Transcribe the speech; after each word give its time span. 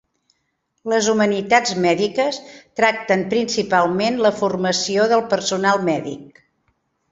Les 0.93 1.09
humanitats 1.11 1.73
mèdiques 1.83 2.39
tracten 2.81 3.23
principalment 3.35 4.19
la 4.29 4.33
formació 4.41 5.07
del 5.15 5.25
personal 5.37 5.89
mèdic. 5.93 6.45